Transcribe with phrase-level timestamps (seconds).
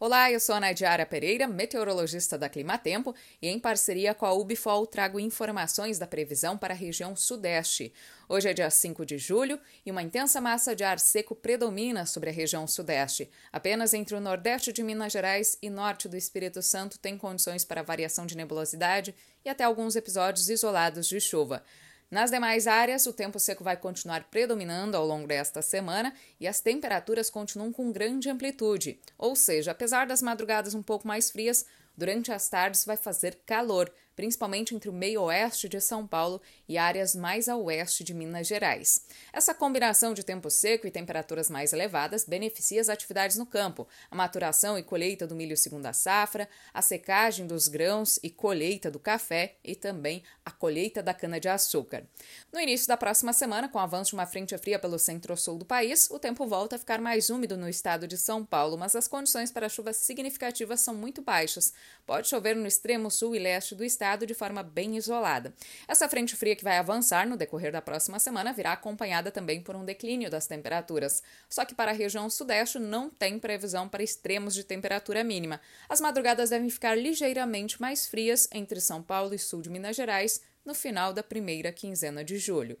[0.00, 4.84] Olá, eu sou a Nadiara Pereira, meteorologista da Climatempo, e em parceria com a Ubifol
[4.88, 7.92] trago informações da previsão para a região sudeste.
[8.28, 12.28] Hoje é dia 5 de julho e uma intensa massa de ar seco predomina sobre
[12.28, 13.30] a região sudeste.
[13.52, 17.80] Apenas entre o nordeste de Minas Gerais e norte do Espírito Santo tem condições para
[17.80, 19.14] variação de nebulosidade
[19.44, 21.62] e até alguns episódios isolados de chuva.
[22.14, 26.60] Nas demais áreas, o tempo seco vai continuar predominando ao longo desta semana e as
[26.60, 31.66] temperaturas continuam com grande amplitude, ou seja, apesar das madrugadas um pouco mais frias,
[31.96, 37.14] durante as tardes vai fazer calor, principalmente entre o meio-oeste de São Paulo e áreas
[37.14, 39.06] mais a oeste de Minas Gerais.
[39.32, 44.14] Essa combinação de tempo seco e temperaturas mais elevadas beneficia as atividades no campo, a
[44.14, 49.56] maturação e colheita do milho segunda safra, a secagem dos grãos e colheita do café
[49.64, 52.04] e também a colheita da cana-de-açúcar.
[52.52, 55.64] No início da próxima semana, com o avanço de uma frente fria pelo centro-sul do
[55.64, 59.08] país, o tempo volta a ficar mais úmido no estado de São Paulo, mas as
[59.08, 61.72] condições para chuvas significativas são muito baixas.
[62.06, 65.54] Pode chover no extremo sul e leste do estado de forma bem isolada.
[65.88, 69.74] Essa frente fria que vai avançar no decorrer da próxima semana virá acompanhada também por
[69.74, 71.22] um declínio das temperaturas.
[71.48, 75.60] Só que para a região sudeste não tem previsão para extremos de temperatura mínima.
[75.88, 80.42] As madrugadas devem ficar ligeiramente mais frias entre São Paulo e sul de Minas Gerais
[80.64, 82.78] no final da primeira quinzena de julho.